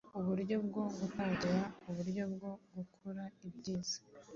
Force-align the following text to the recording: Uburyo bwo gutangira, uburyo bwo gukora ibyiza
Uburyo 0.19 0.55
bwo 0.65 0.83
gutangira, 0.97 1.59
uburyo 1.89 2.23
bwo 2.33 2.51
gukora 2.75 3.23
ibyiza 3.47 3.97